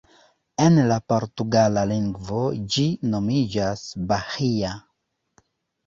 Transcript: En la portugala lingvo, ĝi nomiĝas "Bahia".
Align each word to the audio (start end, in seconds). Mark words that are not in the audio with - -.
En 0.63 0.79
la 0.91 0.97
portugala 1.13 1.83
lingvo, 1.93 2.41
ĝi 2.79 2.89
nomiĝas 3.15 3.87
"Bahia". 4.15 4.77